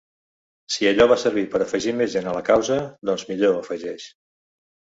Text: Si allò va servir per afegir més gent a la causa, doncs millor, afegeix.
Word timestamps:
Si 0.75 0.87
allò 0.91 1.05
va 1.11 1.17
servir 1.23 1.43
per 1.51 1.61
afegir 1.67 1.93
més 1.99 2.11
gent 2.15 2.31
a 2.33 2.35
la 2.39 2.43
causa, 2.49 2.81
doncs 3.11 3.29
millor, 3.35 3.57
afegeix. 3.61 4.11